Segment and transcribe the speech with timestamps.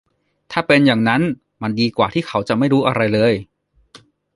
[0.51, 1.21] ถ้าเป็นอย่างนั้น
[1.61, 3.33] มันดีกว่าที่เขาจะไม่รู้อะไรเลย